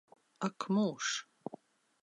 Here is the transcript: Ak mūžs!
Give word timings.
Ak 0.47 0.67
mūžs! 0.77 1.13